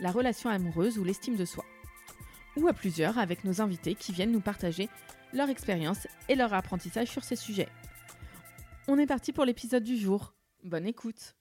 la 0.00 0.10
relation 0.10 0.50
amoureuse 0.50 0.98
ou 0.98 1.04
l'estime 1.04 1.36
de 1.36 1.44
soi. 1.44 1.64
Ou 2.56 2.68
à 2.68 2.72
plusieurs 2.72 3.18
avec 3.18 3.44
nos 3.44 3.60
invités 3.60 3.94
qui 3.94 4.12
viennent 4.12 4.32
nous 4.32 4.40
partager 4.40 4.88
leur 5.32 5.48
expérience 5.48 6.06
et 6.28 6.34
leur 6.34 6.52
apprentissage 6.52 7.08
sur 7.08 7.24
ces 7.24 7.36
sujets. 7.36 7.68
On 8.88 8.98
est 8.98 9.06
parti 9.06 9.32
pour 9.32 9.44
l'épisode 9.44 9.84
du 9.84 9.96
jour. 9.96 10.34
Bonne 10.64 10.86
écoute. 10.86 11.34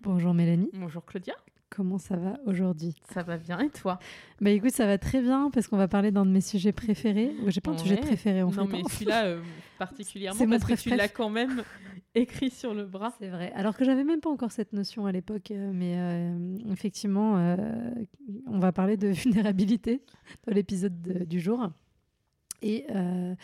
Bonjour 0.00 0.34
Mélanie. 0.34 0.70
Bonjour 0.72 1.04
Claudia. 1.04 1.34
Comment 1.70 1.98
ça 1.98 2.16
va 2.16 2.38
aujourd'hui? 2.46 2.94
Ça 3.12 3.22
va 3.22 3.36
bien 3.36 3.60
et 3.60 3.68
toi? 3.68 3.98
Bah 4.40 4.50
écoute, 4.50 4.70
ça 4.72 4.86
va 4.86 4.96
très 4.96 5.20
bien 5.20 5.50
parce 5.52 5.68
qu'on 5.68 5.76
va 5.76 5.86
parler 5.86 6.10
d'un 6.10 6.24
de 6.24 6.30
mes 6.30 6.40
sujets 6.40 6.72
préférés. 6.72 7.32
J'ai 7.46 7.60
pas 7.60 7.72
un 7.72 7.78
sujet 7.78 7.96
Ouais. 7.96 8.00
préféré 8.00 8.42
en 8.42 8.50
Non 8.50 8.66
fait. 8.66 8.72
mais 8.72 8.78
hein. 8.80 8.88
celui-là 8.90 9.24
euh, 9.26 9.42
particulièrement 9.78 10.46
parce 10.48 10.64
que 10.64 10.74
tu 10.74 10.88
l'as 10.90 11.08
quand 11.08 11.28
même 11.28 11.62
écrit 12.14 12.50
sur 12.50 12.72
le 12.72 12.86
bras. 12.86 13.12
C'est 13.20 13.28
vrai. 13.28 13.52
Alors 13.54 13.76
que 13.76 13.84
j'avais 13.84 14.02
même 14.04 14.20
pas 14.20 14.30
encore 14.30 14.50
cette 14.50 14.72
notion 14.72 15.04
à 15.06 15.12
l'époque, 15.12 15.50
euh, 15.50 15.70
mais 15.74 15.94
euh, 15.98 16.56
effectivement, 16.72 17.36
euh, 17.36 17.56
on 18.46 18.58
va 18.58 18.72
parler 18.72 18.96
de 18.96 19.08
vulnérabilité 19.12 20.02
dans 20.46 20.54
l'épisode 20.54 21.00
de- 21.02 21.24
du 21.24 21.38
jour. 21.38 21.68
Et, 22.62 22.86
euh, 22.94 23.34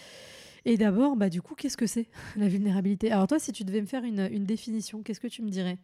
et 0.65 0.77
d'abord, 0.79 1.15
bah, 1.17 1.29
du 1.29 1.43
coup, 1.43 1.55
qu'est-ce 1.55 1.77
que 1.77 1.87
c'est 1.87 2.09
la 2.37 2.49
vulnérabilité? 2.49 3.13
Alors 3.13 3.27
toi, 3.27 3.39
si 3.39 3.53
tu 3.53 3.65
devais 3.65 3.83
me 3.83 3.87
faire 3.87 4.03
une, 4.03 4.29
une 4.33 4.47
définition, 4.47 5.03
qu'est-ce 5.03 5.21
que 5.21 5.29
tu 5.29 5.43
me 5.43 5.51
dirais? 5.51 5.77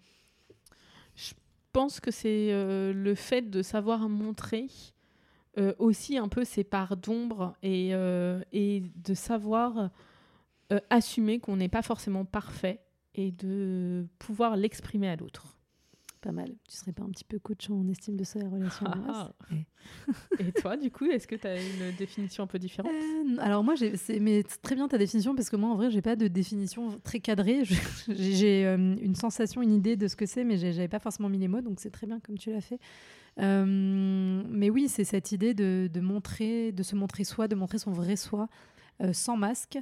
Je 1.16 1.32
pense 1.72 2.00
que 2.00 2.10
c'est 2.10 2.52
euh, 2.52 2.92
le 2.92 3.14
fait 3.14 3.50
de 3.50 3.62
savoir 3.62 4.08
montrer 4.08 4.66
euh, 5.58 5.74
aussi 5.78 6.18
un 6.18 6.28
peu 6.28 6.44
ses 6.44 6.64
parts 6.64 6.96
d'ombre 6.96 7.54
et, 7.62 7.90
euh, 7.94 8.40
de 8.52 9.14
savoir 9.14 9.90
assumer 10.88 11.40
qu'on 11.40 11.56
n'est 11.56 11.68
pas 11.68 11.82
forcément 11.82 12.24
parfait 12.24 12.80
et 13.16 13.32
de 13.32 14.06
pouvoir 14.20 14.56
l'exprimer 14.56 15.08
à 15.08 15.16
l'autre. 15.16 15.56
Pas 16.20 16.32
mal. 16.32 16.50
Tu 16.68 16.76
serais 16.76 16.92
pas 16.92 17.02
un 17.02 17.08
petit 17.08 17.24
peu 17.24 17.38
coach 17.38 17.70
en 17.70 17.88
estime 17.88 18.16
de 18.16 18.24
soi 18.24 18.42
et 18.42 18.46
relations 18.46 18.86
Ah, 19.08 19.32
ah. 19.50 19.54
Et 20.38 20.52
toi, 20.52 20.76
du 20.76 20.90
coup, 20.90 21.06
est-ce 21.06 21.26
que 21.26 21.34
tu 21.34 21.46
as 21.46 21.56
une 21.56 21.92
définition 21.96 22.44
un 22.44 22.46
peu 22.46 22.58
différente? 22.58 22.92
Euh, 22.92 23.36
alors 23.38 23.64
moi, 23.64 23.74
j'ai- 23.74 23.96
c'est 23.96 24.20
mais 24.20 24.42
très 24.62 24.74
bien 24.74 24.86
ta 24.86 24.98
définition 24.98 25.34
parce 25.34 25.48
que 25.48 25.56
moi, 25.56 25.70
en 25.70 25.76
vrai, 25.76 25.90
j'ai 25.90 26.02
pas 26.02 26.16
de 26.16 26.28
définition 26.28 26.98
très 27.02 27.20
cadrée. 27.20 27.62
J'ai 28.08 28.66
euh, 28.66 28.96
une 29.00 29.14
sensation, 29.14 29.62
une 29.62 29.72
idée 29.72 29.96
de 29.96 30.08
ce 30.08 30.16
que 30.16 30.26
c'est, 30.26 30.44
mais 30.44 30.58
j'avais 30.58 30.88
pas 30.88 30.98
forcément 30.98 31.30
mis 31.30 31.38
les 31.38 31.48
mots, 31.48 31.62
donc 31.62 31.80
c'est 31.80 31.90
très 31.90 32.06
bien 32.06 32.20
comme 32.20 32.36
tu 32.36 32.50
l'as 32.52 32.60
fait. 32.60 32.78
Euh, 33.38 34.42
mais 34.48 34.70
oui, 34.70 34.88
c'est 34.88 35.04
cette 35.04 35.32
idée 35.32 35.54
de, 35.54 35.88
de 35.92 36.00
montrer, 36.00 36.72
de 36.72 36.82
se 36.82 36.96
montrer 36.96 37.24
soi, 37.24 37.48
de 37.48 37.54
montrer 37.54 37.78
son 37.78 37.92
vrai 37.92 38.16
soi. 38.16 38.48
euh, 39.02 39.14
sans 39.14 39.34
masque, 39.38 39.78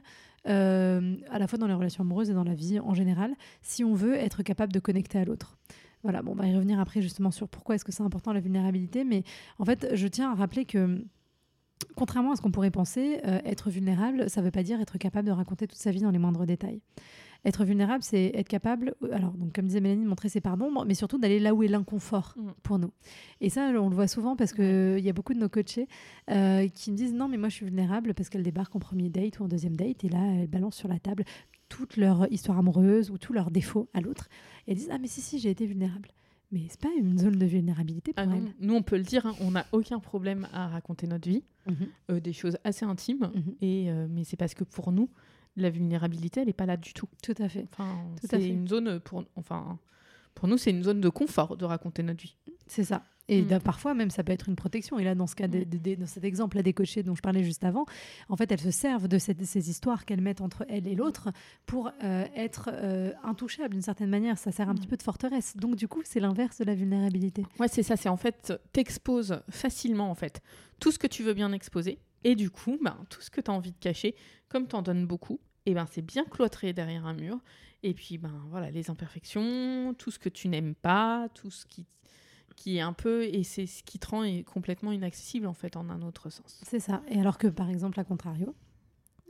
euh, 0.46 1.16
à 1.28 1.40
la 1.40 1.48
fois 1.48 1.58
dans 1.58 1.66
les 1.66 1.74
relations 1.74 2.02
amoureuses 2.04 2.30
et 2.30 2.34
dans 2.34 2.44
la 2.44 2.54
vie 2.54 2.78
en 2.78 2.94
général, 2.94 3.34
si 3.62 3.82
on 3.82 3.92
veut 3.94 4.14
être 4.14 4.44
capable 4.44 4.72
de 4.72 4.78
connecter 4.78 5.18
à 5.18 5.24
l'autre. 5.24 5.58
Voilà, 6.02 6.22
bon, 6.22 6.32
on 6.32 6.36
va 6.36 6.46
y 6.46 6.54
revenir 6.54 6.78
après 6.80 7.02
justement 7.02 7.30
sur 7.30 7.48
pourquoi 7.48 7.74
est-ce 7.74 7.84
que 7.84 7.92
c'est 7.92 8.02
important 8.02 8.32
la 8.32 8.40
vulnérabilité, 8.40 9.04
mais 9.04 9.24
en 9.58 9.64
fait, 9.64 9.88
je 9.94 10.06
tiens 10.06 10.30
à 10.32 10.34
rappeler 10.34 10.64
que 10.64 11.04
Contrairement 11.94 12.32
à 12.32 12.36
ce 12.36 12.42
qu'on 12.42 12.50
pourrait 12.50 12.70
penser, 12.70 13.20
euh, 13.24 13.40
être 13.44 13.70
vulnérable, 13.70 14.28
ça 14.28 14.40
ne 14.40 14.46
veut 14.46 14.50
pas 14.50 14.62
dire 14.62 14.80
être 14.80 14.98
capable 14.98 15.26
de 15.26 15.32
raconter 15.32 15.66
toute 15.66 15.78
sa 15.78 15.90
vie 15.90 16.00
dans 16.00 16.10
les 16.10 16.18
moindres 16.18 16.44
détails. 16.44 16.80
Être 17.44 17.64
vulnérable, 17.64 18.02
c'est 18.02 18.32
être 18.34 18.48
capable, 18.48 18.94
alors 19.12 19.30
donc 19.32 19.52
comme 19.52 19.66
disait 19.66 19.80
Mélanie, 19.80 20.02
de 20.02 20.08
montrer 20.08 20.28
ses 20.28 20.40
parts 20.40 20.56
d'ombre, 20.56 20.84
mais 20.84 20.94
surtout 20.94 21.18
d'aller 21.18 21.38
là 21.38 21.54
où 21.54 21.62
est 21.62 21.68
l'inconfort 21.68 22.34
Mm. 22.36 22.50
pour 22.64 22.78
nous. 22.80 22.90
Et 23.40 23.48
ça, 23.48 23.70
on 23.76 23.88
le 23.88 23.94
voit 23.94 24.08
souvent 24.08 24.34
parce 24.34 24.52
qu'il 24.52 24.98
y 24.98 25.08
a 25.08 25.12
beaucoup 25.12 25.34
de 25.34 25.38
nos 25.38 25.48
coachés 25.48 25.86
euh, 26.30 26.66
qui 26.68 26.90
me 26.90 26.96
disent 26.96 27.14
non, 27.14 27.28
mais 27.28 27.36
moi 27.36 27.48
je 27.48 27.54
suis 27.54 27.64
vulnérable 27.64 28.12
parce 28.14 28.28
qu'elle 28.28 28.42
débarque 28.42 28.74
en 28.74 28.80
premier 28.80 29.08
date 29.08 29.38
ou 29.38 29.44
en 29.44 29.48
deuxième 29.48 29.76
date 29.76 30.02
et 30.02 30.08
là 30.08 30.18
elle 30.40 30.48
balance 30.48 30.74
sur 30.74 30.88
la 30.88 30.98
table 30.98 31.24
toute 31.68 31.96
leur 31.96 32.30
histoire 32.32 32.58
amoureuse 32.58 33.10
ou 33.10 33.18
tous 33.18 33.32
leurs 33.32 33.50
défauts 33.50 33.88
à 33.94 34.00
l'autre. 34.00 34.28
Et 34.66 34.72
elles 34.72 34.76
disent 34.78 34.88
ah 34.90 34.98
mais 34.98 35.08
si 35.08 35.20
si 35.20 35.38
j'ai 35.38 35.50
été 35.50 35.66
vulnérable. 35.66 36.08
Mais 36.50 36.62
c'est 36.70 36.80
pas 36.80 36.88
une 36.98 37.18
zone 37.18 37.36
de 37.36 37.44
vulnérabilité 37.44 38.14
pour 38.14 38.24
Ah. 38.26 38.36
Nous, 38.58 38.74
on 38.74 38.80
peut 38.82 38.96
le 38.96 39.02
dire, 39.02 39.26
hein, 39.26 39.34
on 39.40 39.50
n'a 39.50 39.66
aucun 39.72 39.98
problème 40.00 40.48
à 40.54 40.68
raconter 40.68 41.06
notre 41.06 41.28
vie, 41.28 41.44
Mhm, 41.66 41.76
euh, 42.10 42.20
des 42.20 42.32
choses 42.32 42.56
assez 42.64 42.86
intimes, 42.86 43.30
mhm. 43.34 43.54
et, 43.60 43.90
euh, 43.90 44.06
mais 44.08 44.24
c'est 44.24 44.38
parce 44.38 44.54
que 44.54 44.64
pour 44.64 44.90
nous, 44.90 45.10
la 45.56 45.68
vulnérabilité, 45.68 46.40
elle 46.40 46.46
n'est 46.46 46.54
pas 46.54 46.64
là 46.64 46.78
du 46.78 46.94
tout. 46.94 47.08
Tout 47.22 47.34
à 47.38 47.50
fait. 47.50 47.66
Enfin, 47.70 47.94
c'est 48.24 48.48
une 48.48 48.66
zone 48.66 48.98
pour, 49.00 49.24
enfin, 49.36 49.78
pour 50.34 50.48
nous, 50.48 50.56
c'est 50.56 50.70
une 50.70 50.84
zone 50.84 51.02
de 51.02 51.08
confort 51.10 51.58
de 51.58 51.66
raconter 51.66 52.02
notre 52.02 52.22
vie. 52.22 52.34
C'est 52.66 52.84
ça. 52.84 53.02
Et 53.30 53.42
Mm. 53.42 53.60
parfois 53.60 53.92
même 53.94 54.10
ça 54.10 54.24
peut 54.24 54.32
être 54.32 54.48
une 54.48 54.56
protection. 54.56 54.98
Et 54.98 55.04
là 55.04 55.14
dans 55.14 55.26
ce 55.26 55.34
cas, 55.34 55.46
Mm. 55.48 55.64
de- 55.64 55.78
de- 55.78 55.94
dans 55.96 56.06
cet 56.06 56.24
exemple 56.24 56.56
là 56.56 56.62
des 56.62 56.72
coachés 56.72 57.02
dont 57.02 57.14
je 57.14 57.20
parlais 57.20 57.44
juste 57.44 57.62
avant, 57.64 57.84
en 58.28 58.36
fait 58.36 58.50
elles 58.50 58.60
se 58.60 58.70
servent 58.70 59.06
de, 59.08 59.18
cette- 59.18 59.38
de 59.38 59.44
ces 59.44 59.68
histoires 59.70 60.04
qu'elles 60.04 60.20
mettent 60.22 60.40
entre 60.40 60.64
elles 60.68 60.86
et 60.88 60.94
l'autre 60.94 61.28
pour 61.66 61.90
euh, 62.04 62.24
être 62.34 62.70
euh, 62.72 63.12
intouchables 63.24 63.74
d'une 63.74 63.82
certaine 63.82 64.08
manière. 64.10 64.38
Ça 64.38 64.50
sert 64.52 64.68
un 64.68 64.72
Mm. 64.72 64.78
petit 64.78 64.88
peu 64.88 64.96
de 64.96 65.02
forteresse. 65.02 65.56
Donc 65.56 65.76
du 65.76 65.88
coup 65.88 66.00
c'est 66.04 66.20
l'inverse 66.20 66.58
de 66.58 66.64
la 66.64 66.74
vulnérabilité. 66.74 67.44
Ouais, 67.58 67.68
c'est 67.68 67.82
ça. 67.82 67.96
C'est 67.96 68.08
en 68.08 68.16
fait, 68.16 68.52
t'exposes 68.72 69.40
facilement 69.50 70.10
en 70.10 70.14
fait 70.14 70.40
tout 70.80 70.90
ce 70.92 70.98
que 70.98 71.06
tu 71.06 71.22
veux 71.22 71.34
bien 71.34 71.52
exposer, 71.52 71.98
et 72.24 72.34
du 72.34 72.50
coup, 72.50 72.78
ben, 72.82 72.96
tout 73.10 73.20
ce 73.20 73.30
que 73.30 73.40
tu 73.40 73.50
as 73.50 73.54
envie 73.54 73.72
de 73.72 73.78
cacher, 73.78 74.14
comme 74.48 74.66
t'en 74.66 74.80
donnes 74.82 75.06
beaucoup, 75.06 75.38
et 75.66 75.74
ben 75.74 75.86
c'est 75.90 76.02
bien 76.02 76.24
cloîtré 76.24 76.72
derrière 76.72 77.04
un 77.06 77.14
mur. 77.14 77.38
Et 77.82 77.94
puis, 77.94 78.16
ben 78.18 78.32
voilà, 78.50 78.70
les 78.70 78.90
imperfections, 78.90 79.94
tout 79.94 80.10
ce 80.10 80.18
que 80.18 80.28
tu 80.28 80.48
n'aimes 80.48 80.74
pas, 80.74 81.28
tout 81.34 81.50
ce 81.50 81.64
qui 81.66 81.84
qui 82.58 82.78
est 82.78 82.80
un 82.80 82.92
peu 82.92 83.22
et 83.22 83.44
c'est 83.44 83.66
ce 83.66 83.84
qui 83.84 84.00
te 84.00 84.08
rend 84.08 84.24
est 84.24 84.42
complètement 84.42 84.90
inaccessible 84.90 85.46
en 85.46 85.54
fait 85.54 85.76
en 85.76 85.88
un 85.90 86.02
autre 86.02 86.28
sens. 86.28 86.60
C'est 86.64 86.80
ça. 86.80 87.02
Et 87.08 87.20
alors 87.20 87.38
que 87.38 87.46
par 87.46 87.70
exemple 87.70 88.00
à 88.00 88.04
contrario, 88.04 88.52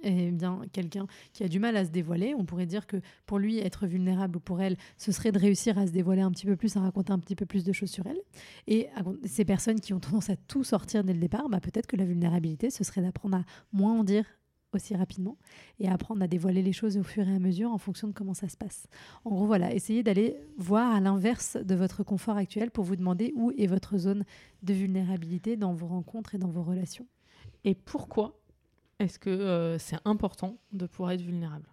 eh 0.02 0.30
bien 0.30 0.62
quelqu'un 0.72 1.06
qui 1.34 1.44
a 1.44 1.48
du 1.48 1.58
mal 1.58 1.76
à 1.76 1.84
se 1.84 1.90
dévoiler, 1.90 2.34
on 2.34 2.46
pourrait 2.46 2.64
dire 2.64 2.86
que 2.86 2.96
pour 3.26 3.38
lui 3.38 3.58
être 3.58 3.86
vulnérable 3.86 4.38
ou 4.38 4.40
pour 4.40 4.62
elle, 4.62 4.78
ce 4.96 5.12
serait 5.12 5.30
de 5.30 5.38
réussir 5.38 5.76
à 5.76 5.86
se 5.86 5.92
dévoiler 5.92 6.22
un 6.22 6.30
petit 6.30 6.46
peu 6.46 6.56
plus, 6.56 6.74
à 6.78 6.80
raconter 6.80 7.12
un 7.12 7.18
petit 7.18 7.36
peu 7.36 7.44
plus 7.44 7.64
de 7.64 7.72
choses 7.72 7.90
sur 7.90 8.06
elle. 8.06 8.20
Et 8.66 8.88
ces 9.26 9.44
personnes 9.44 9.80
qui 9.80 9.92
ont 9.92 10.00
tendance 10.00 10.30
à 10.30 10.36
tout 10.36 10.64
sortir 10.64 11.04
dès 11.04 11.12
le 11.12 11.20
départ, 11.20 11.50
bah, 11.50 11.60
peut-être 11.60 11.86
que 11.86 11.96
la 11.96 12.06
vulnérabilité, 12.06 12.70
ce 12.70 12.82
serait 12.82 13.02
d'apprendre 13.02 13.36
à 13.36 13.44
moins 13.72 13.92
en 13.92 14.04
dire 14.04 14.24
aussi 14.72 14.94
rapidement 14.94 15.36
et 15.78 15.88
apprendre 15.88 16.22
à 16.22 16.26
dévoiler 16.26 16.62
les 16.62 16.72
choses 16.72 16.96
au 16.96 17.02
fur 17.02 17.26
et 17.28 17.34
à 17.34 17.38
mesure 17.38 17.72
en 17.72 17.78
fonction 17.78 18.08
de 18.08 18.12
comment 18.12 18.34
ça 18.34 18.48
se 18.48 18.56
passe. 18.56 18.86
En 19.24 19.30
gros, 19.30 19.46
voilà, 19.46 19.72
essayez 19.72 20.02
d'aller 20.02 20.36
voir 20.56 20.94
à 20.94 21.00
l'inverse 21.00 21.56
de 21.56 21.74
votre 21.74 22.02
confort 22.02 22.36
actuel 22.36 22.70
pour 22.70 22.84
vous 22.84 22.96
demander 22.96 23.32
où 23.34 23.52
est 23.56 23.66
votre 23.66 23.96
zone 23.98 24.24
de 24.62 24.74
vulnérabilité 24.74 25.56
dans 25.56 25.72
vos 25.72 25.86
rencontres 25.86 26.34
et 26.34 26.38
dans 26.38 26.48
vos 26.50 26.62
relations. 26.62 27.06
Et 27.64 27.74
pourquoi 27.74 28.40
est-ce 28.98 29.18
que 29.18 29.30
euh, 29.30 29.78
c'est 29.78 29.98
important 30.04 30.58
de 30.72 30.86
pouvoir 30.86 31.12
être 31.12 31.22
vulnérable? 31.22 31.68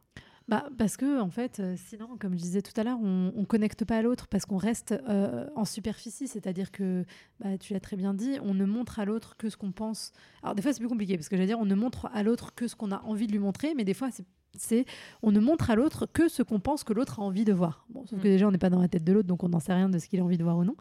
Bah, 0.48 0.70
parce 0.78 0.96
que, 0.96 1.20
en 1.20 1.32
fait, 1.32 1.60
euh, 1.60 1.76
sinon, 1.76 2.18
comme 2.20 2.34
je 2.34 2.42
disais 2.42 2.62
tout 2.62 2.80
à 2.80 2.84
l'heure, 2.84 3.00
on 3.02 3.34
ne 3.36 3.46
connecte 3.46 3.84
pas 3.84 3.98
à 3.98 4.02
l'autre 4.04 4.28
parce 4.28 4.46
qu'on 4.46 4.58
reste 4.58 4.92
euh, 5.10 5.48
en 5.56 5.66
superficie. 5.66 6.28
C'est-à-dire 6.28 6.72
que, 6.72 7.04
bah, 7.40 7.58
tu 7.58 7.74
l'as 7.74 7.80
très 7.80 7.96
bien 7.96 8.14
dit, 8.14 8.38
on 8.44 8.54
ne 8.54 8.66
montre 8.66 9.00
à 9.00 9.06
l'autre 9.06 9.38
que 9.38 9.50
ce 9.50 9.58
qu'on 9.58 9.72
pense. 9.72 10.12
Alors, 10.44 10.54
des 10.54 10.62
fois, 10.62 10.72
c'est 10.72 10.80
plus 10.80 10.88
compliqué 10.88 11.18
parce 11.18 11.30
que 11.30 11.36
j'allais 11.36 11.48
dire, 11.48 11.60
on 11.60 11.66
ne 11.66 11.74
montre 11.74 12.10
à 12.14 12.22
l'autre 12.22 12.54
que 12.54 12.68
ce 12.68 12.76
qu'on 12.76 12.92
a 12.92 13.02
envie 13.06 13.26
de 13.26 13.32
lui 13.32 13.40
montrer, 13.40 13.74
mais 13.76 13.84
des 13.84 13.96
fois, 13.96 14.12
c'est. 14.12 14.26
C'est 14.58 14.86
on 15.22 15.32
ne 15.32 15.40
montre 15.40 15.70
à 15.72 15.76
l'autre 15.76 16.06
que 16.06 16.28
ce 16.28 16.44
qu'on 16.44 16.60
pense 16.60 16.84
que 16.84 16.94
l'autre 16.94 17.20
a 17.20 17.24
envie 17.24 17.46
de 17.46 17.54
voir. 17.54 17.86
Bon, 17.90 18.06
sauf 18.06 18.20
que 18.22 18.28
Mm. 18.28 18.32
déjà, 18.32 18.48
on 18.48 18.52
n'est 18.52 18.58
pas 18.58 18.70
dans 18.70 18.82
la 18.82 18.88
tête 18.88 19.04
de 19.04 19.14
l'autre, 19.14 19.28
donc 19.28 19.44
on 19.44 19.50
n'en 19.50 19.60
sait 19.60 19.74
rien 19.74 19.90
de 19.90 19.98
ce 20.00 20.08
qu'il 20.08 20.20
a 20.20 20.24
envie 20.24 20.38
de 20.38 20.44
voir 20.44 20.58
ou 20.58 20.64
non. 20.64 20.76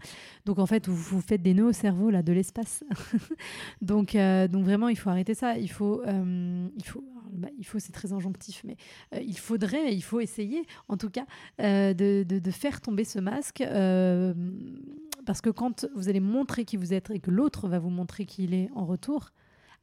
Donc, 0.47 0.59
en 0.59 0.67
fait, 0.67 0.89
vous, 0.89 0.95
vous 0.97 1.21
faites 1.21 1.43
des 1.43 1.55
nœuds 1.55 1.67
au 1.69 1.73
cerveau, 1.73 2.11
là, 2.11 2.23
de 2.23 2.33
l'espace. 2.33 2.85
donc, 3.83 4.15
euh, 4.15 4.49
donc, 4.49 4.65
vraiment, 4.65 4.89
il 4.89 4.97
faut 4.97 5.11
arrêter 5.11 5.35
ça. 5.35 5.59
Il 5.59 5.71
faut. 5.71 6.03
euh, 6.07 6.69
il 6.77 6.85
faut, 6.85 7.05
bah, 7.33 7.49
il 7.59 7.65
faut 7.67 7.81
c'est 7.81 7.91
très 7.93 8.13
injonctif, 8.13 8.63
mais 8.65 8.77
euh, 9.15 9.21
il 9.21 9.37
faudrait, 9.39 9.93
il 9.93 10.03
faut 10.03 10.21
essayer, 10.21 10.65
en 10.89 10.97
tout 10.97 11.11
cas, 11.11 11.27
de, 11.59 12.23
de- 12.23 12.39
de 12.39 12.51
faire 12.53 12.81
tomber 12.81 13.03
ce 13.05 13.19
masque. 13.19 13.63
parce 15.27 15.41
que 15.41 15.51
quand 15.51 15.87
vous 15.95 16.09
allez 16.09 16.21
montrer 16.21 16.65
qui 16.65 16.77
vous 16.77 16.93
êtes 16.93 17.11
et 17.11 17.19
que 17.19 17.31
l'autre 17.31 17.67
va 17.69 17.79
vous 17.79 17.91
montrer 17.91 18.27
qui 18.27 18.45
il 18.45 18.55
est 18.55 18.71
en 18.75 18.85
retour, 18.85 19.31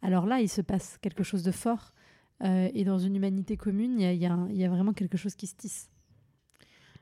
alors 0.01 0.25
là, 0.25 0.39
il 0.39 0.49
se 0.49 0.61
passe 0.61 0.97
quelque 1.01 1.23
chose 1.23 1.43
de 1.43 1.51
fort. 1.51 1.93
Euh, 2.43 2.69
et 2.73 2.83
dans 2.83 2.97
une 2.99 3.15
humanité 3.15 3.55
commune, 3.57 3.99
il 3.99 4.17
y 4.17 4.25
a, 4.25 4.47
y 4.49 4.57
y 4.57 4.67
vraiment 4.67 4.93
quelque 4.93 5.17
chose 5.17 5.35
qui 5.35 5.47
se 5.47 5.55
tisse. 5.55 5.89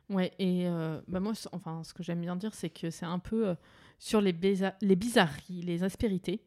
Ouais, 0.09 0.33
et 0.39 0.67
euh, 0.67 0.99
bah 1.07 1.19
moi, 1.19 1.33
enfin, 1.51 1.83
ce 1.83 1.93
que 1.93 2.01
j'aime 2.03 2.21
bien 2.21 2.35
dire, 2.35 2.53
c'est 2.55 2.69
que 2.71 2.89
c'est 2.89 3.05
un 3.05 3.19
peu 3.19 3.49
euh, 3.49 3.55
sur 3.99 4.21
les, 4.21 4.35
les 4.81 4.95
bizarreries, 4.95 5.61
les 5.61 5.83
aspérités. 5.83 6.41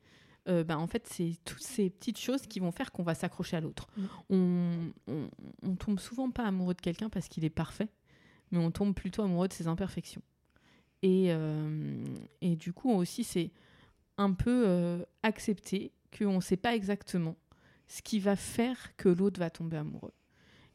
euh, 0.49 0.65
bah, 0.65 0.79
en 0.79 0.87
fait, 0.87 1.07
c'est 1.07 1.37
toutes 1.45 1.63
ces 1.63 1.91
petites 1.91 2.19
choses 2.19 2.47
qui 2.47 2.61
vont 2.61 2.73
faire 2.73 2.91
qu'on 2.93 3.03
va 3.03 3.15
s'accrocher 3.15 3.57
à 3.57 3.61
l'autre. 3.61 3.87
Mm. 3.97 4.05
On, 4.31 4.93
on, 5.09 5.29
on 5.63 5.77
tombe 5.77 6.01
souvent 6.01 6.31
pas 6.31 6.45
amoureux 6.45 6.75
de 6.75 6.81
quelqu'un 6.81 7.09
parce 7.09 7.29
qu'il 7.29 7.45
est 7.45 7.51
parfait, 7.51 7.89
mais 8.51 8.59
on 8.59 8.71
tombe 8.71 8.95
plutôt 8.95 9.23
amoureux 9.23 9.49
de 9.49 9.53
ses 9.53 9.69
imperfections. 9.69 10.23
Et, 11.03 11.27
euh, 11.31 12.05
et 12.41 12.57
du 12.57 12.73
coup, 12.73 12.91
aussi, 12.91 13.25
c'est 13.25 13.51
un 14.19 14.33
peu 14.33 14.65
euh, 14.67 15.05
accepter 15.23 15.93
qu'on 16.17 16.37
ne 16.37 16.41
sait 16.41 16.57
pas 16.57 16.75
exactement 16.75 17.37
ce 17.89 18.03
qui 18.03 18.19
va 18.21 18.37
faire 18.37 18.97
que 18.97 19.09
l'autre 19.09 19.39
va 19.41 19.51
tomber 19.51 19.77
amoureux. 19.77 20.15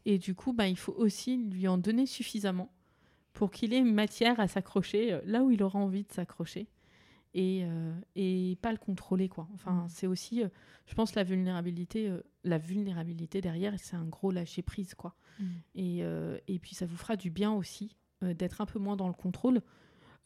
Et 0.06 0.18
du 0.18 0.36
coup, 0.36 0.54
bah, 0.54 0.68
il 0.68 0.78
faut 0.78 0.94
aussi 0.94 1.38
lui 1.38 1.68
en 1.68 1.78
donner 1.78 2.06
suffisamment 2.06 2.72
pour 3.34 3.52
qu'il 3.52 3.74
ait 3.74 3.84
matière 3.84 4.40
à 4.40 4.48
s'accrocher 4.48 5.14
euh, 5.14 5.22
là 5.26 5.44
où 5.44 5.52
il 5.52 5.62
aura 5.64 5.80
envie 5.80 6.04
de 6.04 6.12
s'accrocher 6.12 6.68
et, 7.34 7.62
euh, 7.66 7.94
et 8.16 8.58
pas 8.62 8.72
le 8.72 8.78
contrôler 8.78 9.28
quoi. 9.30 9.48
Enfin, 9.54 9.84
Mm. 9.84 9.90
c'est 9.90 10.08
aussi, 10.08 10.44
euh, 10.44 10.48
je 10.88 10.96
pense, 10.96 11.14
la 11.14 11.24
vulnérabilité, 11.24 12.10
euh, 12.10 12.24
la 12.44 12.58
vulnérabilité 12.58 13.42
derrière, 13.42 13.74
c'est 13.78 13.96
un 13.96 14.06
gros 14.06 14.32
lâcher 14.32 14.62
prise 14.62 14.96
quoi. 14.96 15.16
Et, 15.76 16.00
euh, 16.02 16.40
et 16.48 16.58
puis 16.58 16.74
ça 16.74 16.88
vous 16.88 16.98
fera 16.98 17.16
du 17.16 17.30
bien 17.30 17.52
aussi 17.52 17.96
d'être 18.24 18.60
un 18.62 18.66
peu 18.66 18.80
moins 18.80 18.96
dans 18.96 19.08
le 19.08 19.14
contrôle, 19.14 19.62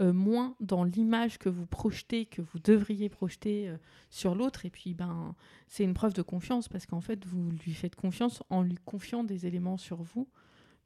euh, 0.01 0.13
moins 0.13 0.55
dans 0.59 0.83
l'image 0.83 1.37
que 1.37 1.49
vous 1.49 1.65
projetez, 1.65 2.25
que 2.25 2.41
vous 2.41 2.59
devriez 2.59 3.07
projeter 3.07 3.69
euh, 3.69 3.77
sur 4.09 4.35
l'autre. 4.35 4.65
Et 4.65 4.69
puis 4.69 4.93
ben, 4.93 5.35
c'est 5.67 5.83
une 5.83 5.93
preuve 5.93 6.13
de 6.13 6.21
confiance 6.21 6.67
parce 6.67 6.85
qu'en 6.85 7.01
fait 7.01 7.25
vous 7.25 7.51
lui 7.51 7.73
faites 7.73 7.95
confiance 7.95 8.43
en 8.49 8.63
lui 8.63 8.77
confiant 8.83 9.23
des 9.23 9.45
éléments 9.45 9.77
sur 9.77 10.01
vous 10.01 10.27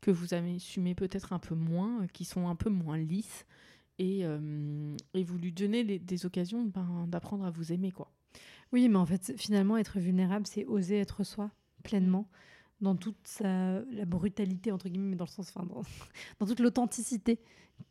que 0.01 0.11
vous 0.11 0.33
assumez 0.33 0.93
peut-être 0.93 1.33
un 1.33 1.39
peu 1.39 1.55
moins, 1.55 2.03
euh, 2.03 2.07
qui 2.07 2.25
sont 2.25 2.47
un 2.47 2.55
peu 2.55 2.69
moins 2.69 2.97
lisses. 2.97 3.45
Et, 3.97 4.25
et 5.13 5.23
vous 5.23 5.37
lui 5.37 5.53
donnez 5.53 5.85
des 5.85 6.25
occasions 6.25 6.65
ben, 6.65 7.05
d'apprendre 7.07 7.45
à 7.45 7.49
vous 7.49 7.71
aimer 7.71 7.93
quoi. 7.93 8.11
Oui, 8.73 8.89
mais 8.89 8.97
en 8.97 9.05
fait, 9.05 9.33
finalement, 9.37 9.77
être 9.77 9.99
vulnérable, 9.99 10.45
c'est 10.45 10.65
oser 10.65 10.99
être 10.99 11.23
soi 11.23 11.49
pleinement, 11.81 12.27
dans 12.85 12.95
toute 12.95 13.39
la 13.41 14.05
brutalité, 14.05 14.71
entre 14.71 14.87
guillemets, 14.87 15.09
mais 15.09 15.15
dans 15.15 15.25
le 15.25 15.29
sens, 15.29 15.53
dans 16.39 16.45
toute 16.45 16.59
l'authenticité 16.59 17.39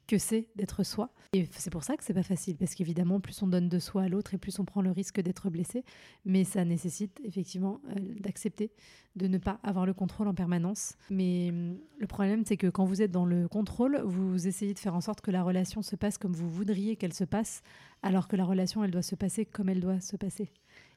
que 0.06 0.18
c'est 0.18 0.48
d'être 0.54 0.82
soi. 0.82 1.10
Et 1.32 1.48
c'est 1.50 1.70
pour 1.70 1.82
ça 1.82 1.96
que 1.96 2.04
c'est 2.04 2.14
pas 2.14 2.22
facile, 2.22 2.56
parce 2.56 2.74
qu'évidemment, 2.74 3.20
plus 3.20 3.42
on 3.42 3.46
donne 3.46 3.68
de 3.68 3.78
soi 3.78 4.02
à 4.02 4.08
l'autre 4.08 4.34
et 4.34 4.38
plus 4.38 4.58
on 4.58 4.64
prend 4.64 4.82
le 4.82 4.90
risque 4.90 5.20
d'être 5.20 5.50
blessé. 5.50 5.82
Mais 6.24 6.44
ça 6.44 6.64
nécessite 6.64 7.20
effectivement 7.24 7.80
euh, 7.88 7.94
d'accepter 8.20 8.70
de 9.16 9.26
ne 9.26 9.38
pas 9.38 9.58
avoir 9.62 9.86
le 9.86 9.94
contrôle 9.94 10.28
en 10.28 10.34
permanence. 10.34 10.96
Mais 11.10 11.48
hum, 11.50 11.78
le 11.98 12.06
problème, 12.06 12.44
c'est 12.46 12.56
que 12.56 12.66
quand 12.66 12.84
vous 12.84 13.02
êtes 13.02 13.10
dans 13.10 13.26
le 13.26 13.48
contrôle, 13.48 14.00
vous 14.04 14.46
essayez 14.46 14.74
de 14.74 14.78
faire 14.78 14.94
en 14.94 15.00
sorte 15.00 15.20
que 15.22 15.30
la 15.30 15.42
relation 15.42 15.82
se 15.82 15.96
passe 15.96 16.18
comme 16.18 16.32
vous 16.34 16.50
voudriez 16.50 16.96
qu'elle 16.96 17.14
se 17.14 17.24
passe, 17.24 17.62
alors 18.02 18.28
que 18.28 18.36
la 18.36 18.44
relation, 18.44 18.84
elle 18.84 18.90
doit 18.90 19.02
se 19.02 19.14
passer 19.14 19.46
comme 19.46 19.68
elle 19.70 19.80
doit 19.80 20.00
se 20.00 20.16
passer 20.16 20.50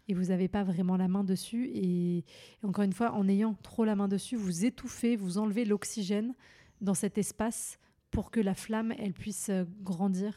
et 0.07 0.13
vous 0.13 0.25
n'avez 0.25 0.47
pas 0.47 0.63
vraiment 0.63 0.97
la 0.97 1.07
main 1.07 1.23
dessus. 1.23 1.65
Et, 1.73 2.17
et 2.19 2.23
encore 2.63 2.83
une 2.83 2.93
fois, 2.93 3.11
en 3.13 3.27
ayant 3.27 3.55
trop 3.63 3.85
la 3.85 3.95
main 3.95 4.07
dessus, 4.07 4.35
vous 4.35 4.65
étouffez, 4.65 5.15
vous 5.15 5.37
enlevez 5.37 5.65
l'oxygène 5.65 6.33
dans 6.81 6.93
cet 6.93 7.17
espace 7.17 7.79
pour 8.11 8.31
que 8.31 8.39
la 8.39 8.53
flamme, 8.55 8.93
elle 8.97 9.13
puisse 9.13 9.49
euh, 9.49 9.65
grandir 9.81 10.33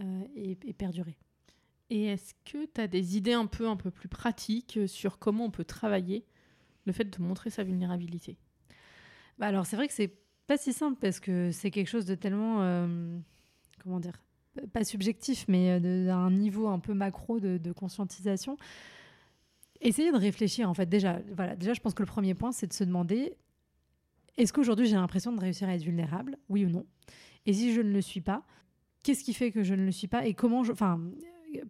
euh, 0.00 0.24
et, 0.34 0.58
et 0.64 0.72
perdurer. 0.72 1.16
Et 1.88 2.06
est-ce 2.06 2.34
que 2.44 2.66
tu 2.66 2.80
as 2.80 2.88
des 2.88 3.16
idées 3.16 3.32
un 3.32 3.46
peu, 3.46 3.68
un 3.68 3.76
peu 3.76 3.90
plus 3.90 4.08
pratiques 4.08 4.80
sur 4.86 5.18
comment 5.18 5.44
on 5.46 5.50
peut 5.50 5.64
travailler 5.64 6.24
le 6.84 6.92
fait 6.92 7.04
de 7.04 7.22
montrer 7.22 7.50
sa 7.50 7.62
vulnérabilité? 7.62 8.38
Bah 9.38 9.46
alors, 9.46 9.66
c'est 9.66 9.76
vrai 9.76 9.86
que 9.86 9.94
c'est 9.94 10.12
pas 10.46 10.56
si 10.56 10.72
simple 10.72 10.98
parce 11.00 11.20
que 11.20 11.50
c'est 11.52 11.70
quelque 11.70 11.88
chose 11.88 12.04
de 12.04 12.14
tellement. 12.14 12.62
euh, 12.62 13.18
comment 13.82 14.00
dire 14.00 14.20
Pas 14.72 14.84
subjectif, 14.84 15.44
mais 15.48 15.72
euh, 15.80 16.06
d'un 16.06 16.30
niveau 16.30 16.68
un 16.68 16.78
peu 16.78 16.94
macro 16.94 17.38
de, 17.40 17.58
de 17.58 17.72
conscientisation. 17.72 18.56
Essayez 19.86 20.10
de 20.10 20.16
réfléchir, 20.16 20.68
en 20.68 20.74
fait. 20.74 20.88
Déjà, 20.88 21.20
voilà, 21.34 21.54
déjà, 21.54 21.72
je 21.72 21.80
pense 21.80 21.94
que 21.94 22.02
le 22.02 22.08
premier 22.08 22.34
point, 22.34 22.52
c'est 22.52 22.66
de 22.66 22.72
se 22.72 22.84
demander 22.84 23.36
est-ce 24.36 24.52
qu'aujourd'hui 24.52 24.86
j'ai 24.86 24.96
l'impression 24.96 25.32
de 25.32 25.40
réussir 25.40 25.68
à 25.68 25.74
être 25.74 25.82
vulnérable? 25.82 26.36
Oui 26.48 26.64
ou 26.66 26.68
non? 26.68 26.84
Et 27.46 27.52
si 27.52 27.72
je 27.72 27.80
ne 27.80 27.90
le 27.90 28.00
suis 28.00 28.20
pas, 28.20 28.42
qu'est-ce 29.02 29.24
qui 29.24 29.32
fait 29.32 29.50
que 29.50 29.62
je 29.62 29.74
ne 29.74 29.84
le 29.84 29.92
suis 29.92 30.08
pas? 30.08 30.26
Et 30.26 30.34
comment 30.34 30.64
je. 30.64 30.72
Enfin, 30.72 31.00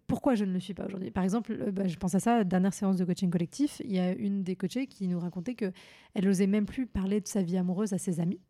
pourquoi 0.07 0.35
je 0.35 0.45
ne 0.45 0.53
le 0.53 0.61
suis 0.61 0.75
pas 0.75 0.87
aujourd'hui? 0.87 1.11
Par 1.11 1.23
exemple, 1.23 1.53
euh, 1.53 1.71
bah, 1.71 1.87
je 1.87 1.97
pense 1.97 2.15
à 2.15 2.21
ça, 2.21 2.43
dernière 2.43 2.75
séance 2.75 2.97
de 2.97 3.05
coaching 3.05 3.31
collectif, 3.31 3.81
il 3.85 3.93
y 3.93 3.99
a 3.99 4.13
une 4.13 4.43
des 4.43 4.57
coachées 4.57 4.87
qui 4.87 5.07
nous 5.07 5.21
racontait 5.21 5.55
que 5.55 5.71
elle 6.15 6.25
n'osait 6.25 6.47
même 6.47 6.67
plus 6.67 6.87
parler 6.87 7.21
de 7.21 7.29
sa 7.29 7.43
vie 7.43 7.57
amoureuse 7.57 7.93
à 7.93 7.99
ses 7.99 8.19
amis 8.19 8.41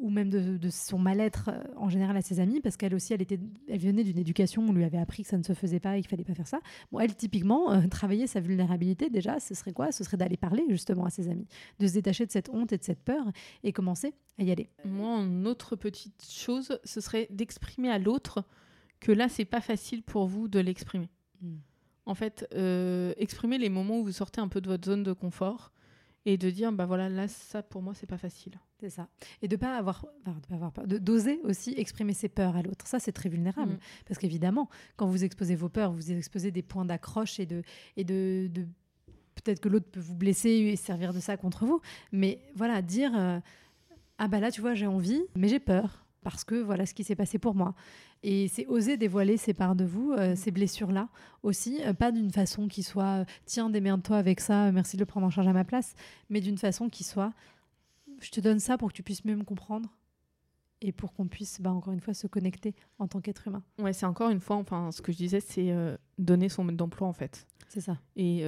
ou 0.00 0.10
même 0.10 0.30
de, 0.30 0.56
de 0.56 0.70
son 0.70 0.98
mal-être 0.98 1.50
euh, 1.52 1.62
en 1.76 1.88
général 1.88 2.16
à 2.16 2.22
ses 2.22 2.40
amis 2.40 2.60
parce 2.60 2.76
qu'elle 2.76 2.94
aussi 2.94 3.12
elle 3.12 3.22
était 3.22 3.38
elle 3.68 3.78
venait 3.78 4.04
d'une 4.04 4.18
éducation 4.18 4.62
où 4.62 4.70
on 4.70 4.72
lui 4.72 4.84
avait 4.84 4.98
appris 4.98 5.22
que 5.22 5.28
ça 5.28 5.38
ne 5.38 5.42
se 5.42 5.52
faisait 5.52 5.80
pas 5.80 5.96
et 5.96 6.00
qu'il 6.00 6.10
fallait 6.10 6.24
pas 6.24 6.34
faire 6.34 6.46
ça 6.46 6.60
bon 6.92 7.00
elle 7.00 7.14
typiquement 7.14 7.72
euh, 7.72 7.86
travailler 7.90 8.26
sa 8.26 8.40
vulnérabilité 8.40 9.10
déjà 9.10 9.40
ce 9.40 9.54
serait 9.54 9.72
quoi? 9.72 9.92
Ce 9.92 10.04
serait 10.04 10.16
d'aller 10.16 10.36
parler 10.36 10.64
justement 10.68 11.04
à 11.04 11.10
ses 11.10 11.28
amis 11.28 11.46
de 11.78 11.86
se 11.86 11.92
détacher 11.94 12.26
de 12.26 12.32
cette 12.32 12.48
honte 12.50 12.72
et 12.72 12.78
de 12.78 12.84
cette 12.84 13.02
peur 13.02 13.24
et 13.62 13.72
commencer 13.72 14.14
à 14.38 14.42
y 14.42 14.50
aller 14.50 14.68
Moi, 14.84 15.20
une 15.20 15.46
autre 15.46 15.76
petite 15.76 16.24
chose, 16.28 16.78
ce 16.84 17.00
serait 17.00 17.28
d'exprimer 17.30 17.90
à 17.90 17.98
l'autre 17.98 18.44
que 19.00 19.12
là, 19.12 19.28
c'est 19.28 19.44
pas 19.44 19.60
facile 19.60 20.02
pour 20.02 20.26
vous 20.26 20.48
de 20.48 20.58
l'exprimer. 20.58 21.10
Mm. 21.42 21.56
En 22.06 22.14
fait, 22.14 22.46
euh, 22.54 23.12
exprimer 23.16 23.58
les 23.58 23.68
moments 23.68 24.00
où 24.00 24.04
vous 24.04 24.12
sortez 24.12 24.40
un 24.40 24.48
peu 24.48 24.60
de 24.60 24.68
votre 24.68 24.86
zone 24.86 25.02
de 25.02 25.12
confort 25.12 25.72
et 26.26 26.36
de 26.38 26.50
dire, 26.50 26.72
bah 26.72 26.86
voilà, 26.86 27.08
là, 27.08 27.28
ça 27.28 27.62
pour 27.62 27.82
moi, 27.82 27.92
c'est 27.94 28.06
pas 28.06 28.16
facile. 28.18 28.54
c'est 28.80 28.90
ça. 28.90 29.08
Et 29.42 29.48
de 29.48 29.56
pas 29.56 29.76
avoir 29.76 30.04
enfin, 30.26 30.38
de 30.40 30.46
pas 30.46 30.54
avoir 30.54 30.72
peur 30.72 30.86
de 30.86 30.98
d'oser 30.98 31.40
aussi 31.44 31.74
exprimer 31.76 32.14
ses 32.14 32.28
peurs 32.28 32.56
à 32.56 32.62
l'autre. 32.62 32.86
Ça 32.86 32.98
c'est 32.98 33.12
très 33.12 33.28
vulnérable. 33.28 33.74
Mm. 33.74 33.78
parce 34.06 34.18
qu'évidemment 34.18 34.68
quand 34.96 35.06
vous 35.06 35.24
exposez 35.24 35.54
vos 35.56 35.68
peurs 35.68 35.92
vous 35.92 36.10
exposez 36.12 36.50
des 36.50 36.62
points 36.62 36.84
d'accroche 36.84 37.40
et 37.40 37.46
de 37.46 37.62
et 37.96 38.04
de, 38.04 38.48
de- 38.52 38.66
peut-être 39.36 39.60
que 39.60 39.68
l'autre 39.68 39.90
peut 39.90 40.00
vous 40.00 40.14
blesser 40.14 40.48
et 40.50 40.76
servir 40.76 41.12
de 41.12 41.20
ça 41.20 41.36
contre 41.36 41.66
vous. 41.66 41.80
Mais 42.12 42.40
voilà 42.54 42.80
dire 42.82 43.12
euh, 43.16 43.40
ah 44.18 44.28
bah 44.28 44.40
là 44.40 44.50
tu 44.50 44.60
vois 44.60 44.74
j'ai 44.74 44.86
envie 44.86 45.22
mais 45.36 45.48
j'ai 45.48 45.60
peur 45.60 46.03
parce 46.24 46.42
que 46.42 46.56
voilà 46.56 46.86
ce 46.86 46.94
qui 46.94 47.04
s'est 47.04 47.14
passé 47.14 47.38
pour 47.38 47.54
moi. 47.54 47.74
Et 48.24 48.48
c'est 48.48 48.66
oser 48.66 48.96
dévoiler 48.96 49.36
ces 49.36 49.54
parts 49.54 49.76
de 49.76 49.84
vous 49.84 50.12
euh, 50.12 50.34
ces 50.34 50.50
blessures 50.50 50.90
là 50.90 51.08
aussi 51.44 51.80
euh, 51.84 51.92
pas 51.92 52.10
d'une 52.10 52.32
façon 52.32 52.66
qui 52.66 52.82
soit 52.82 53.20
euh, 53.20 53.24
tiens 53.44 53.70
démerde-toi 53.70 54.16
avec 54.16 54.40
ça 54.40 54.72
merci 54.72 54.96
de 54.96 55.02
le 55.02 55.06
prendre 55.06 55.26
en 55.26 55.30
charge 55.30 55.46
à 55.46 55.52
ma 55.52 55.64
place 55.64 55.94
mais 56.30 56.40
d'une 56.40 56.58
façon 56.58 56.88
qui 56.88 57.04
soit 57.04 57.32
je 58.20 58.30
te 58.30 58.40
donne 58.40 58.58
ça 58.58 58.78
pour 58.78 58.88
que 58.88 58.94
tu 58.94 59.02
puisses 59.02 59.24
mieux 59.24 59.36
me 59.36 59.44
comprendre 59.44 59.88
et 60.80 60.92
pour 60.92 61.12
qu'on 61.12 61.26
puisse 61.28 61.60
bah, 61.60 61.70
encore 61.70 61.92
une 61.92 62.00
fois 62.00 62.14
se 62.14 62.26
connecter 62.26 62.74
en 62.98 63.06
tant 63.06 63.20
qu'être 63.20 63.46
humain 63.48 63.62
Ouais, 63.78 63.92
c'est 63.92 64.06
encore 64.06 64.30
une 64.30 64.40
fois, 64.40 64.56
enfin, 64.56 64.90
ce 64.92 65.00
que 65.00 65.12
je 65.12 65.16
disais, 65.16 65.40
c'est 65.40 65.70
euh, 65.70 65.96
donner 66.18 66.50
son 66.50 66.64
mode 66.64 66.76
d'emploi, 66.76 67.08
en 67.08 67.14
fait. 67.14 67.46
c'est 67.68 67.80
ça. 67.80 67.98
Et, 68.16 68.44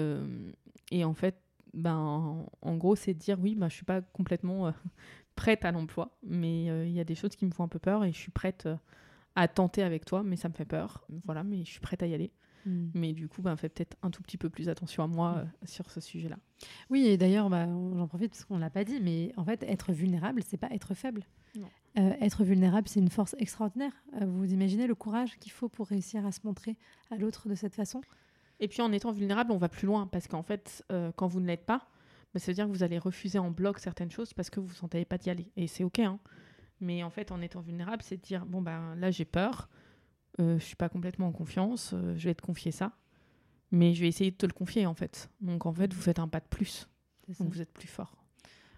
et 0.90 1.04
en 1.04 1.14
fait, 1.14 1.40
ben, 1.76 2.46
en 2.62 2.76
gros, 2.76 2.96
c'est 2.96 3.14
de 3.14 3.18
dire, 3.18 3.38
oui, 3.40 3.54
ben, 3.54 3.68
je 3.68 3.74
suis 3.74 3.84
pas 3.84 4.00
complètement 4.00 4.68
euh, 4.68 4.72
prête 5.36 5.64
à 5.64 5.72
l'emploi, 5.72 6.18
mais 6.22 6.70
euh, 6.70 6.86
il 6.86 6.92
y 6.92 7.00
a 7.00 7.04
des 7.04 7.14
choses 7.14 7.36
qui 7.36 7.46
me 7.46 7.52
font 7.52 7.64
un 7.64 7.68
peu 7.68 7.78
peur 7.78 8.04
et 8.04 8.12
je 8.12 8.18
suis 8.18 8.32
prête 8.32 8.66
euh, 8.66 8.76
à 9.34 9.48
tenter 9.48 9.82
avec 9.82 10.04
toi, 10.04 10.22
mais 10.22 10.36
ça 10.36 10.48
me 10.48 10.54
fait 10.54 10.64
peur. 10.64 11.06
Voilà, 11.24 11.44
mais 11.44 11.64
je 11.64 11.70
suis 11.70 11.80
prête 11.80 12.02
à 12.02 12.06
y 12.06 12.14
aller. 12.14 12.32
Mais 12.94 13.12
du 13.12 13.28
coup, 13.28 13.42
ben, 13.42 13.56
fais 13.56 13.68
peut-être 13.68 13.96
un 14.02 14.10
tout 14.10 14.22
petit 14.22 14.36
peu 14.36 14.50
plus 14.50 14.68
attention 14.68 15.04
à 15.04 15.06
moi 15.06 15.36
euh, 15.36 15.44
sur 15.64 15.88
ce 15.90 16.00
sujet-là. 16.00 16.36
Oui, 16.90 17.06
et 17.06 17.16
d'ailleurs, 17.16 17.48
bah, 17.48 17.66
j'en 17.66 18.08
profite 18.08 18.30
parce 18.30 18.44
qu'on 18.44 18.58
l'a 18.58 18.70
pas 18.70 18.84
dit, 18.84 19.00
mais 19.00 19.32
en 19.36 19.44
fait, 19.44 19.62
être 19.62 19.92
vulnérable, 19.92 20.42
c'est 20.44 20.56
pas 20.56 20.70
être 20.70 20.94
faible. 20.94 21.22
Euh, 21.98 22.12
être 22.20 22.44
vulnérable, 22.44 22.88
c'est 22.88 23.00
une 23.00 23.08
force 23.08 23.36
extraordinaire. 23.38 23.92
Euh, 24.20 24.26
vous 24.26 24.52
imaginez 24.52 24.86
le 24.86 24.94
courage 24.94 25.38
qu'il 25.38 25.52
faut 25.52 25.68
pour 25.68 25.86
réussir 25.86 26.26
à 26.26 26.32
se 26.32 26.40
montrer 26.44 26.76
à 27.10 27.16
l'autre 27.16 27.48
de 27.48 27.54
cette 27.54 27.74
façon? 27.74 28.00
Et 28.60 28.68
puis 28.68 28.82
en 28.82 28.92
étant 28.92 29.12
vulnérable, 29.12 29.52
on 29.52 29.58
va 29.58 29.68
plus 29.68 29.86
loin 29.86 30.06
parce 30.06 30.28
qu'en 30.28 30.42
fait, 30.42 30.84
euh, 30.90 31.12
quand 31.16 31.26
vous 31.26 31.40
ne 31.40 31.46
l'êtes 31.46 31.66
pas, 31.66 31.88
bah, 32.32 32.40
ça 32.40 32.46
veut 32.50 32.54
dire 32.54 32.66
que 32.66 32.70
vous 32.70 32.82
allez 32.82 32.98
refuser 32.98 33.38
en 33.38 33.50
bloc 33.50 33.78
certaines 33.78 34.10
choses 34.10 34.32
parce 34.32 34.50
que 34.50 34.60
vous 34.60 34.66
ne 34.66 34.70
vous 34.70 34.76
sentez 34.78 35.04
pas 35.04 35.18
d'y 35.18 35.30
aller. 35.30 35.50
Et 35.56 35.66
c'est 35.66 35.84
OK. 35.84 35.98
Hein. 35.98 36.18
Mais 36.80 37.02
en 37.02 37.10
fait, 37.10 37.32
en 37.32 37.40
étant 37.40 37.60
vulnérable, 37.60 38.02
c'est 38.02 38.16
de 38.16 38.22
dire 38.22 38.46
bon, 38.46 38.62
ben 38.62 38.94
là, 38.96 39.10
j'ai 39.10 39.24
peur, 39.24 39.68
euh, 40.40 40.58
je 40.58 40.64
suis 40.64 40.76
pas 40.76 40.88
complètement 40.88 41.28
en 41.28 41.32
confiance, 41.32 41.92
euh, 41.94 42.14
je 42.16 42.28
vais 42.28 42.34
te 42.34 42.42
confier 42.42 42.72
ça. 42.72 42.92
Mais 43.72 43.94
je 43.94 44.02
vais 44.02 44.08
essayer 44.08 44.30
de 44.30 44.36
te 44.36 44.46
le 44.46 44.52
confier 44.52 44.86
en 44.86 44.94
fait. 44.94 45.30
Donc 45.40 45.66
en 45.66 45.72
fait, 45.72 45.92
vous 45.92 46.00
faites 46.00 46.18
un 46.18 46.28
pas 46.28 46.40
de 46.40 46.46
plus. 46.48 46.88
Donc 47.40 47.52
vous 47.52 47.60
êtes 47.60 47.72
plus 47.72 47.88
fort. 47.88 48.16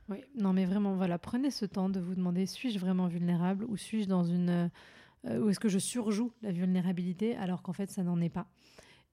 Oui, 0.09 0.25
non, 0.35 0.55
mais 0.55 0.65
vraiment, 0.65 0.95
voilà, 0.95 1.19
prenez 1.19 1.51
ce 1.51 1.67
temps 1.67 1.91
de 1.91 2.01
vous 2.01 2.15
demander 2.15 2.47
suis-je 2.47 2.79
vraiment 2.79 3.07
vulnérable 3.09 3.65
ou 3.69 3.77
suis-je 3.77 4.09
dans 4.09 4.25
une. 4.25 4.71
euh, 5.27 5.41
ou 5.41 5.51
est-ce 5.51 5.61
que 5.61 5.69
je 5.69 5.79
surjoue 5.79 6.33
la 6.41 6.53
vulnérabilité 6.53 7.37
alors 7.37 7.63
qu'en 7.63 7.75
fait, 7.75 7.91
ça 7.91 8.03
n'en 8.03 8.21
est 8.21 8.31
pas? 8.31 8.47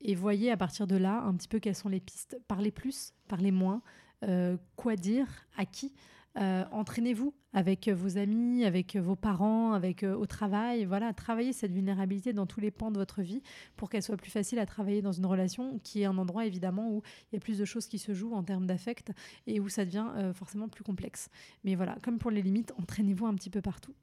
Et 0.08 0.14
voyez 0.14 0.52
à 0.52 0.58
partir 0.58 0.86
de 0.86 0.96
là 0.96 1.24
un 1.24 1.34
petit 1.34 1.48
peu 1.48 1.58
quelles 1.58 1.76
sont 1.76 1.90
les 1.90 2.00
pistes. 2.00 2.40
Parlez 2.48 2.70
plus, 2.70 3.12
parlez 3.28 3.50
moins, 3.50 3.82
euh, 4.24 4.56
quoi 4.76 4.96
dire, 4.96 5.26
à 5.58 5.66
qui. 5.66 5.96
Euh, 6.38 6.64
Entraînez-vous 6.72 7.34
avec 7.54 7.90
vos 7.90 8.20
amis, 8.20 8.66
avec 8.66 8.98
vos 8.98 9.16
parents, 9.16 9.74
avec 9.74 10.04
euh, 10.04 10.16
au 10.16 10.28
travail. 10.28 10.86
Voilà, 10.86 11.12
travaillez 11.12 11.54
cette 11.54 11.72
vulnérabilité 11.72 12.34
dans 12.34 12.46
tous 12.46 12.60
les 12.60 12.70
pans 12.70 12.92
de 12.92 13.00
votre 13.00 13.24
vie 13.24 13.42
pour 13.78 13.90
qu'elle 13.90 14.04
soit 14.04 14.16
plus 14.16 14.30
facile 14.30 14.60
à 14.60 14.68
travailler 14.68 15.02
dans 15.02 15.12
une 15.12 15.26
relation 15.26 15.80
qui 15.80 16.04
est 16.04 16.06
un 16.06 16.20
endroit 16.20 16.46
évidemment 16.46 16.92
où 16.92 17.02
il 17.32 17.36
y 17.36 17.38
a 17.38 17.40
plus 17.40 17.58
de 17.58 17.66
choses 17.66 17.88
qui 17.88 17.98
se 17.98 18.14
jouent 18.14 18.36
en 18.36 18.44
termes 18.44 18.68
d'affect 18.68 19.12
et 19.48 19.60
où 19.60 19.70
ça 19.70 19.86
devient 19.86 20.06
forcément 20.36 20.70
plus 20.70 20.84
complexe. 20.84 21.30
Mais 21.64 21.74
voilà, 21.74 21.98
comme 22.04 22.20
pour 22.20 22.30
les 22.30 22.44
limites, 22.44 22.74
entraînez-vous 22.80 23.26
un 23.26 23.34
petit 23.34 23.50
peu 23.50 23.62
partout. 23.62 23.96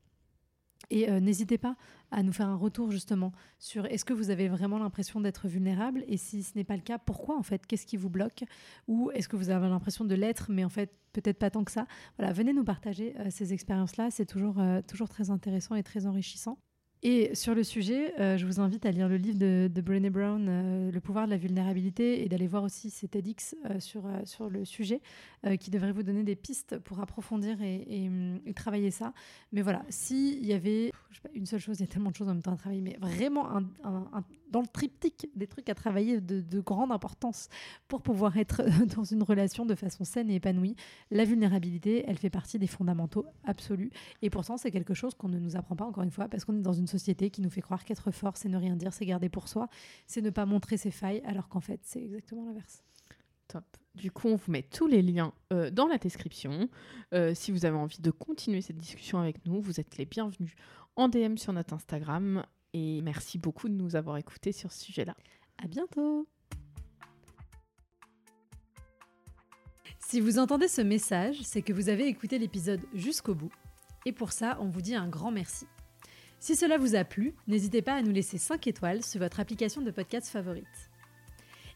Et 0.92 1.08
euh, 1.08 1.20
n'hésitez 1.20 1.56
pas 1.56 1.74
à 2.10 2.22
nous 2.22 2.34
faire 2.34 2.48
un 2.48 2.54
retour 2.54 2.90
justement 2.90 3.32
sur 3.58 3.86
est-ce 3.86 4.04
que 4.04 4.12
vous 4.12 4.28
avez 4.28 4.48
vraiment 4.48 4.78
l'impression 4.78 5.22
d'être 5.22 5.48
vulnérable 5.48 6.04
et 6.06 6.18
si 6.18 6.42
ce 6.42 6.52
n'est 6.54 6.64
pas 6.64 6.76
le 6.76 6.82
cas, 6.82 6.98
pourquoi 6.98 7.38
en 7.38 7.42
fait 7.42 7.66
Qu'est-ce 7.66 7.86
qui 7.86 7.96
vous 7.96 8.10
bloque 8.10 8.44
Ou 8.88 9.10
est-ce 9.14 9.26
que 9.26 9.36
vous 9.36 9.48
avez 9.48 9.70
l'impression 9.70 10.04
de 10.04 10.14
l'être 10.14 10.50
mais 10.50 10.66
en 10.66 10.68
fait 10.68 10.92
peut-être 11.14 11.38
pas 11.38 11.48
tant 11.48 11.64
que 11.64 11.72
ça? 11.72 11.86
Voilà, 12.18 12.34
venez 12.34 12.52
nous 12.52 12.62
partager 12.62 13.14
euh, 13.20 13.28
ces 13.30 13.54
expériences-là, 13.54 14.10
c'est 14.10 14.26
toujours, 14.26 14.60
euh, 14.60 14.82
toujours 14.86 15.08
très 15.08 15.30
intéressant 15.30 15.76
et 15.76 15.82
très 15.82 16.04
enrichissant. 16.04 16.58
Et 17.04 17.34
sur 17.34 17.56
le 17.56 17.64
sujet, 17.64 18.14
euh, 18.20 18.36
je 18.36 18.46
vous 18.46 18.60
invite 18.60 18.86
à 18.86 18.92
lire 18.92 19.08
le 19.08 19.16
livre 19.16 19.36
de, 19.36 19.68
de 19.72 19.80
Brené 19.80 20.08
Brown, 20.08 20.46
euh, 20.48 20.92
Le 20.92 21.00
pouvoir 21.00 21.26
de 21.26 21.32
la 21.32 21.36
vulnérabilité, 21.36 22.24
et 22.24 22.28
d'aller 22.28 22.46
voir 22.46 22.62
aussi 22.62 22.90
ses 22.90 23.08
TEDx 23.08 23.56
euh, 23.68 23.80
sur, 23.80 24.04
sur 24.24 24.48
le 24.48 24.64
sujet, 24.64 25.00
qui 25.58 25.72
devrait 25.72 25.90
vous 25.90 26.04
donner 26.04 26.22
des 26.22 26.36
pistes 26.36 26.78
pour 26.78 27.00
approfondir 27.00 27.60
et, 27.60 28.08
et, 28.46 28.54
travailler 28.54 28.92
ça. 28.92 29.12
Mais 29.50 29.60
voilà, 29.60 29.82
s'il 29.88 30.46
y 30.46 30.52
avait 30.52 30.92
je 31.10 31.16
sais 31.16 31.22
pas, 31.22 31.30
une 31.34 31.46
seule 31.46 31.58
chose, 31.58 31.80
il 31.80 31.82
y 31.82 31.84
a 31.84 31.88
tellement 31.88 32.10
de 32.10 32.14
choses 32.14 32.28
en 32.28 32.34
même 32.34 32.42
temps 32.42 32.52
à 32.52 32.56
travailler, 32.56 32.80
mais 32.80 32.96
vraiment 33.00 33.50
un, 33.50 33.64
dans 34.52 34.60
le 34.60 34.66
triptyque 34.66 35.28
des 35.34 35.46
trucs 35.46 35.68
à 35.68 35.74
travailler 35.74 36.20
de, 36.20 36.40
de, 36.40 36.60
grande 36.60 36.92
importance 36.92 37.48
pour 37.88 38.02
pouvoir 38.02 38.36
être 38.36 38.62
dans 38.96 39.02
une 39.02 39.22
relation 39.22 39.66
de 39.66 39.74
façon 39.74 40.04
saine 40.04 40.30
et 40.30 40.36
épanouie, 40.36 40.76
la 41.10 41.24
vulnérabilité, 41.24 42.04
elle 42.06 42.18
fait 42.18 42.30
partie 42.30 42.58
des 42.58 42.66
fondamentaux 42.66 43.26
absolus. 43.44 43.90
Et 44.20 44.30
pourtant, 44.30 44.56
c'est 44.56 44.70
quelque 44.70 44.94
chose 44.94 45.14
qu'on 45.14 45.28
ne 45.28 45.38
nous 45.38 45.56
apprend 45.56 45.74
pas, 45.74 45.86
encore 45.86 46.04
une 46.04 46.10
fois, 46.10 46.28
parce 46.28 46.44
qu'on 46.44 46.56
est 46.56 46.62
dans 46.62 46.72
une 46.72 46.86
société 46.86 47.30
qui 47.30 47.40
nous 47.40 47.50
fait 47.50 47.62
croire 47.62 47.84
qu'être 47.84 48.10
fort, 48.10 48.36
c'est 48.36 48.48
ne 48.48 48.58
rien 48.58 48.76
dire, 48.76 48.92
c'est 48.92 49.06
garder 49.06 49.28
pour 49.28 49.48
soi, 49.48 49.68
c'est 50.06 50.22
ne 50.22 50.30
pas 50.30 50.46
montrer 50.46 50.76
ses 50.76 50.90
failles, 50.90 51.22
alors 51.24 51.48
qu'en 51.48 51.60
fait, 51.60 51.80
c'est 51.82 52.02
exactement 52.02 52.44
l'inverse. 52.44 52.84
Top. 53.48 53.64
Du 53.94 54.10
coup, 54.10 54.28
on 54.28 54.36
vous 54.36 54.52
met 54.52 54.62
tous 54.62 54.86
les 54.86 55.02
liens 55.02 55.32
euh, 55.52 55.70
dans 55.70 55.86
la 55.86 55.98
description. 55.98 56.68
Euh, 57.12 57.34
si 57.34 57.52
vous 57.52 57.64
avez 57.64 57.76
envie 57.76 58.00
de 58.00 58.10
continuer 58.10 58.60
cette 58.60 58.78
discussion 58.78 59.18
avec 59.18 59.44
nous, 59.44 59.60
vous 59.60 59.80
êtes 59.80 59.96
les 59.96 60.06
bienvenus 60.06 60.54
en 60.96 61.08
DM 61.08 61.36
sur 61.36 61.52
notre 61.52 61.74
Instagram. 61.74 62.44
Et 62.72 63.02
merci 63.02 63.38
beaucoup 63.38 63.68
de 63.68 63.74
nous 63.74 63.96
avoir 63.96 64.16
écoutés 64.16 64.52
sur 64.52 64.72
ce 64.72 64.84
sujet-là. 64.84 65.14
À 65.62 65.66
bientôt 65.66 66.26
Si 69.98 70.20
vous 70.20 70.38
entendez 70.38 70.68
ce 70.68 70.82
message, 70.82 71.40
c'est 71.42 71.62
que 71.62 71.72
vous 71.72 71.88
avez 71.88 72.06
écouté 72.06 72.38
l'épisode 72.38 72.82
jusqu'au 72.92 73.34
bout. 73.34 73.52
Et 74.04 74.12
pour 74.12 74.32
ça, 74.32 74.58
on 74.60 74.68
vous 74.68 74.82
dit 74.82 74.94
un 74.94 75.08
grand 75.08 75.30
merci. 75.30 75.66
Si 76.38 76.56
cela 76.56 76.76
vous 76.76 76.96
a 76.96 77.04
plu, 77.04 77.34
n'hésitez 77.46 77.82
pas 77.82 77.94
à 77.94 78.02
nous 78.02 78.10
laisser 78.10 78.36
5 78.36 78.66
étoiles 78.66 79.02
sur 79.02 79.20
votre 79.20 79.40
application 79.40 79.80
de 79.80 79.90
podcast 79.90 80.28
favorite. 80.28 80.66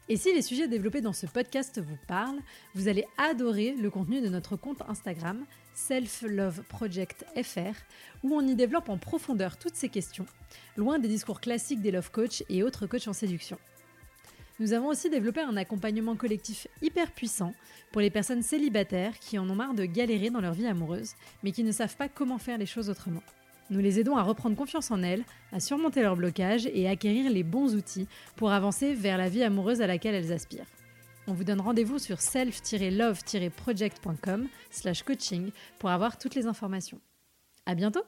Et 0.09 0.17
si 0.17 0.33
les 0.33 0.41
sujets 0.41 0.67
développés 0.67 1.01
dans 1.01 1.13
ce 1.13 1.25
podcast 1.25 1.81
vous 1.81 1.97
parlent, 2.07 2.41
vous 2.75 2.87
allez 2.87 3.05
adorer 3.17 3.75
le 3.75 3.89
contenu 3.89 4.21
de 4.21 4.29
notre 4.29 4.55
compte 4.55 4.81
Instagram 4.87 5.45
Self 5.77 6.23
Love 6.23 6.63
Project 6.63 7.23
FR, 7.39 7.75
où 8.23 8.33
on 8.33 8.41
y 8.41 8.55
développe 8.55 8.89
en 8.89 8.97
profondeur 8.97 9.57
toutes 9.57 9.75
ces 9.75 9.89
questions, 9.89 10.25
loin 10.75 10.97
des 10.97 11.07
discours 11.07 11.39
classiques 11.39 11.81
des 11.81 11.91
love 11.91 12.09
coach 12.09 12.43
et 12.49 12.63
autres 12.63 12.87
coachs 12.87 13.07
en 13.07 13.13
séduction. 13.13 13.59
Nous 14.59 14.73
avons 14.73 14.87
aussi 14.87 15.11
développé 15.11 15.39
un 15.39 15.55
accompagnement 15.55 16.15
collectif 16.15 16.67
hyper 16.81 17.11
puissant 17.11 17.53
pour 17.91 18.01
les 18.01 18.09
personnes 18.09 18.41
célibataires 18.41 19.19
qui 19.19 19.37
en 19.37 19.47
ont 19.47 19.55
marre 19.55 19.75
de 19.75 19.85
galérer 19.85 20.31
dans 20.31 20.41
leur 20.41 20.53
vie 20.53 20.65
amoureuse, 20.65 21.13
mais 21.43 21.51
qui 21.51 21.63
ne 21.63 21.71
savent 21.71 21.95
pas 21.95 22.09
comment 22.09 22.39
faire 22.39 22.57
les 22.57 22.65
choses 22.65 22.89
autrement. 22.89 23.23
Nous 23.69 23.79
les 23.79 23.99
aidons 23.99 24.17
à 24.17 24.23
reprendre 24.23 24.55
confiance 24.55 24.89
en 24.89 25.03
elles, 25.03 25.23
à 25.51 25.59
surmonter 25.59 26.01
leurs 26.01 26.15
blocages 26.15 26.67
et 26.73 26.87
à 26.87 26.91
acquérir 26.91 27.29
les 27.29 27.43
bons 27.43 27.75
outils 27.75 28.07
pour 28.35 28.51
avancer 28.51 28.95
vers 28.95 29.19
la 29.19 29.29
vie 29.29 29.43
amoureuse 29.43 29.81
à 29.81 29.87
laquelle 29.87 30.15
elles 30.15 30.33
aspirent. 30.33 30.65
On 31.27 31.33
vous 31.33 31.43
donne 31.43 31.59
rendez-vous 31.59 31.99
sur 31.99 32.21
self-love-project.com 32.21 34.47
slash 34.71 35.03
coaching 35.03 35.51
pour 35.77 35.89
avoir 35.89 36.17
toutes 36.17 36.35
les 36.35 36.47
informations. 36.47 37.01
À 37.65 37.75
bientôt 37.75 38.03